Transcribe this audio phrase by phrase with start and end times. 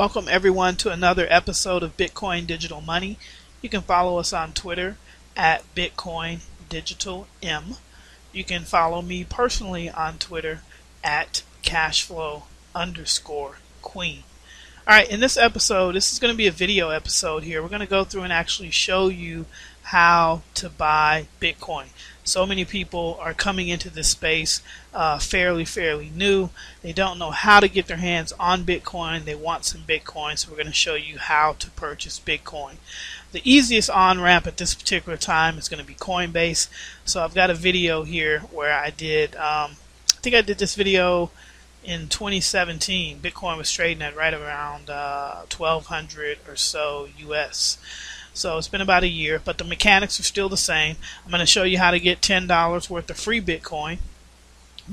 [0.00, 3.18] Welcome everyone to another episode of Bitcoin Digital Money.
[3.60, 4.96] You can follow us on Twitter
[5.36, 6.40] at Bitcoin
[6.70, 7.74] Digital M.
[8.32, 10.62] You can follow me personally on Twitter
[11.04, 14.22] at Cashflow underscore Queen.
[14.88, 17.60] All right, in this episode, this is going to be a video episode here.
[17.62, 19.44] We're going to go through and actually show you
[19.82, 21.88] how to buy Bitcoin.
[22.30, 24.62] So many people are coming into this space
[24.94, 26.50] uh, fairly, fairly new.
[26.80, 29.24] They don't know how to get their hands on Bitcoin.
[29.24, 32.76] They want some Bitcoin, so we're going to show you how to purchase Bitcoin.
[33.32, 36.68] The easiest on ramp at this particular time is going to be Coinbase.
[37.04, 39.72] So I've got a video here where I did, um,
[40.12, 41.32] I think I did this video
[41.82, 47.78] in 2017, Bitcoin was trading at right around uh, 1200 or so US.
[48.32, 50.96] So it's been about a year, but the mechanics are still the same.
[51.24, 53.98] I'm going to show you how to get $10 worth of free Bitcoin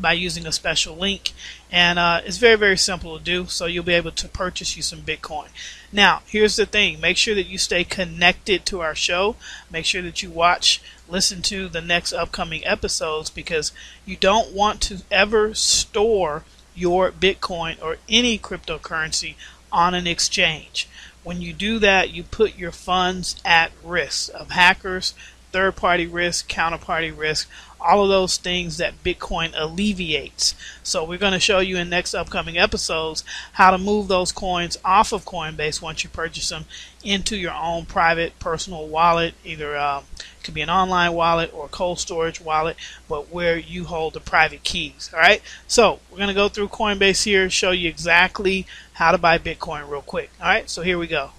[0.02, 1.34] by using a special link.
[1.72, 4.84] And uh, it's very very simple to do so you'll be able to purchase you
[4.84, 5.48] some bitcoin.
[5.92, 7.02] Now here's the thing.
[7.02, 9.36] Make sure that you stay connected to our show.
[9.72, 13.72] Make sure that you watch listen to the next upcoming episodes because
[14.06, 16.44] you don't want to ever store
[16.76, 19.36] your bitcoin or any cryptocurrency
[19.72, 20.88] on an exchange
[21.28, 25.14] when you do that you put your funds at risk of hackers
[25.52, 30.56] third party risk counterparty risk all of those things that Bitcoin alleviates.
[30.84, 34.78] So we're going to show you in next upcoming episodes how to move those coins
[34.84, 36.66] off of Coinbase once you purchase them
[37.04, 39.34] into your own private personal wallet.
[39.44, 43.86] Either uh, it could be an online wallet or cold storage wallet, but where you
[43.86, 45.10] hold the private keys.
[45.14, 45.42] All right.
[45.68, 49.90] So we're going to go through Coinbase here, show you exactly how to buy Bitcoin
[49.90, 50.30] real quick.
[50.42, 50.70] All right.
[50.70, 51.32] So here we go.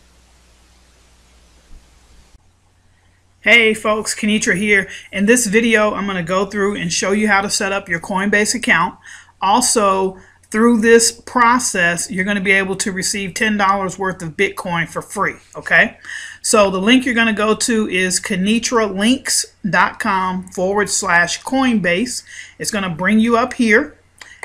[3.41, 4.89] Hey folks, Kenetra here.
[5.13, 7.89] In this video, I'm going to go through and show you how to set up
[7.89, 8.99] your Coinbase account.
[9.41, 10.19] Also,
[10.51, 15.01] through this process, you're going to be able to receive $10 worth of Bitcoin for
[15.01, 15.99] free, okay?
[16.43, 22.25] So the link you're going to go to is kenetralinks.com forward slash Coinbase.
[22.59, 23.97] It's going to bring you up here.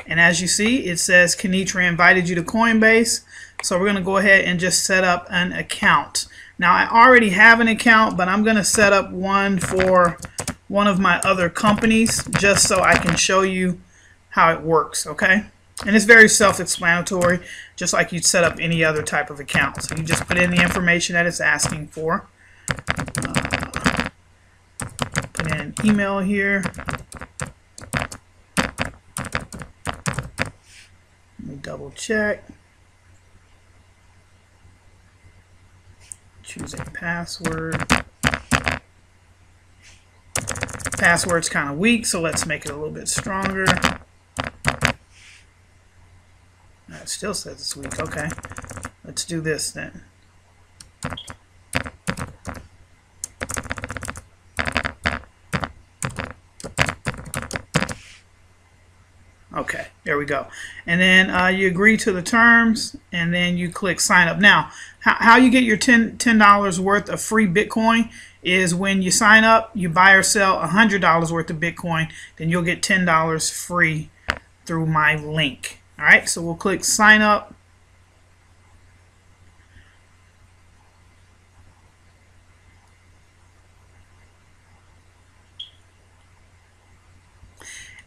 [0.06, 3.24] And as you see, it says Kenetra invited you to Coinbase.
[3.64, 6.26] So we're going to go ahead and just set up an account.
[6.58, 10.18] Now I already have an account, but I'm going to set up one for
[10.68, 13.80] one of my other companies just so I can show you
[14.30, 15.46] how it works, okay?
[15.86, 17.40] And it's very self-explanatory,
[17.74, 19.82] just like you'd set up any other type of account.
[19.82, 22.28] So you just put in the information that it's asking for.
[22.68, 24.10] Uh,
[25.32, 26.62] put in an email here.
[31.38, 32.44] Let me double check.
[36.54, 37.84] Choose a password.
[40.98, 43.64] Password's kind of weak, so let's make it a little bit stronger.
[46.88, 47.98] It still says it's weak.
[47.98, 48.28] Okay.
[49.04, 50.02] Let's do this then.
[59.64, 60.46] Okay, there we go.
[60.86, 64.38] And then uh, you agree to the terms, and then you click sign up.
[64.38, 64.70] Now,
[65.00, 68.10] how, how you get your $10, $10 worth of free Bitcoin
[68.42, 72.60] is when you sign up, you buy or sell $100 worth of Bitcoin, then you'll
[72.60, 74.10] get $10 free
[74.66, 75.80] through my link.
[75.98, 77.54] All right, so we'll click sign up.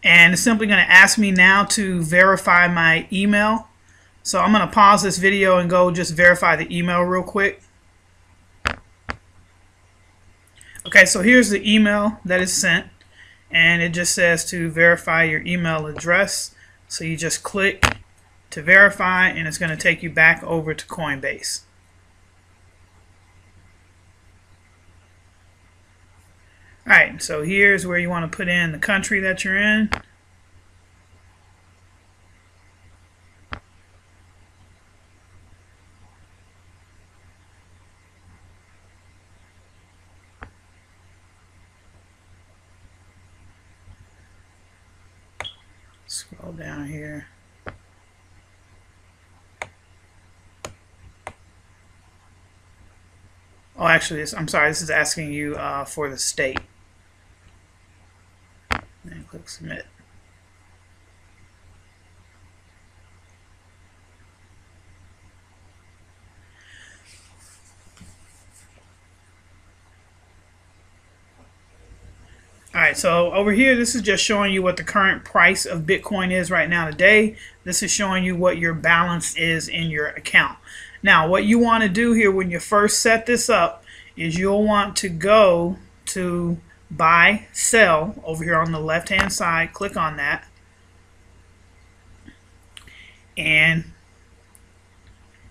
[0.04, 3.68] And it's simply going to ask me now to verify my email.
[4.24, 7.62] So I'm going to pause this video and go just verify the email real quick.
[10.86, 12.88] Okay, so here's the email that is sent
[13.52, 16.56] and it just says to verify your email address.
[16.88, 17.98] So you just click
[18.52, 21.62] to verify and it's going to take you back over to Coinbase.
[26.88, 29.89] Alright, so here's where you want to put in the country that you're in.
[46.06, 47.28] Scroll down here.
[53.78, 54.69] Oh, actually, I'm sorry.
[54.69, 56.60] This is asking you uh, for the state.
[59.48, 59.86] Click submit.
[72.74, 75.84] All right, so over here, this is just showing you what the current price of
[75.84, 77.36] Bitcoin is right now today.
[77.64, 80.58] This is showing you what your balance is in your account.
[81.02, 83.84] Now, what you want to do here when you first set this up
[84.16, 85.78] is you'll want to go
[86.08, 86.58] to
[86.89, 89.74] buy, sell over here on the left-hand side.
[89.74, 90.48] Click on that.
[93.38, 93.86] And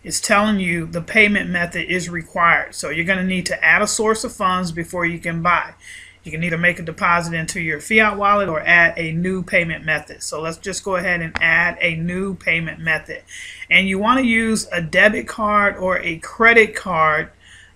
[0.02, 2.74] it's telling you the payment method is required.
[2.74, 5.74] So you're going to need to add a source of funds before you can buy.
[6.22, 9.84] You can either make a deposit into your fiat wallet or add a new payment
[9.84, 10.24] method.
[10.24, 13.22] So let's just go ahead and add a new payment method.
[13.70, 17.30] And you want to use a debit card or a credit card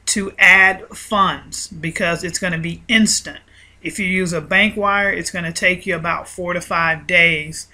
[0.06, 3.38] to add funds because it's going to be instant.
[3.82, 7.06] If you use a bank wire, it's going to take you about four to five
[7.06, 7.66] days.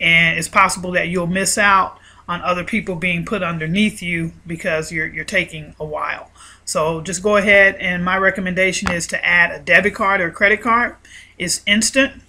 [0.00, 4.90] And it's possible that you'll miss out on other people being put underneath you because
[4.90, 6.30] you're, you're taking a while.
[6.64, 10.62] So just go ahead and my recommendation is to add a debit card or credit
[10.62, 10.96] card.
[11.38, 12.22] It's instant.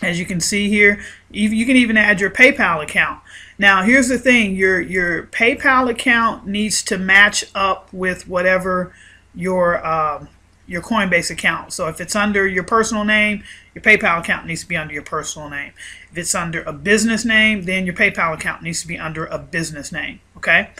[0.00, 1.00] As you can see here,
[1.30, 3.20] you can even add your PayPal account.
[3.58, 8.94] Now here's the thing, your, your PayPal account needs to match up with whatever
[9.34, 10.28] your um,
[10.68, 11.72] your Coinbase account.
[11.72, 13.42] So if it's under your personal name,
[13.74, 15.72] your PayPal account needs to be under your personal name.
[16.12, 19.38] If it's under a business name, then your PayPal account needs to be under a
[19.38, 20.20] business name.
[20.36, 20.70] Okay.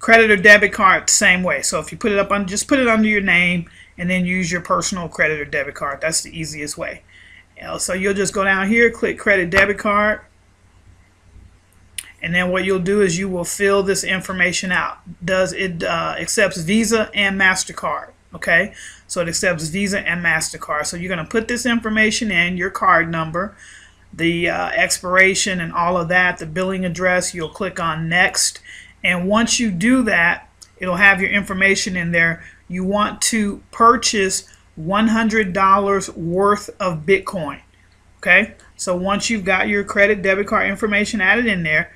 [0.00, 1.62] Credit or debit card, same way.
[1.62, 4.26] So if you put it up on, just put it under your name and then
[4.26, 6.00] use your personal credit or debit card.
[6.02, 7.02] That's the easiest way.
[7.78, 10.20] So you'll just go down here, click credit debit card.
[12.20, 14.98] And then what you'll do is you will fill this information out.
[15.24, 18.10] Does it uh, accepts Visa and MasterCard?
[18.34, 18.74] Okay,
[19.06, 20.86] so it accepts Visa and MasterCard.
[20.86, 23.56] So you're going to put this information in, your card number,
[24.12, 27.34] the uh, expiration and all of that, the billing address.
[27.34, 28.60] You'll click on next
[29.06, 32.42] and once you do that, it'll have your information in there.
[32.66, 37.60] You want to purchase $100 worth of Bitcoin.
[38.18, 41.92] Okay, so once you've got your credit debit card information added in there,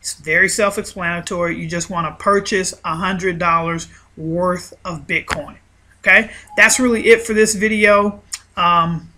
[0.00, 1.58] it's very self explanatory.
[1.58, 5.56] You just want to purchase $100 worth of Bitcoin.
[5.98, 8.22] Okay, that's really it for this video.
[8.56, 9.12] Um,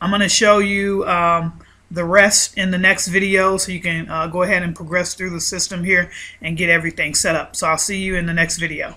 [0.00, 1.60] I'm going to show you um,
[1.90, 5.30] the rest in the next video so you can uh, go ahead and progress through
[5.30, 6.10] the system here
[6.40, 7.56] and get everything set up.
[7.56, 8.96] So I'll see you in the next video.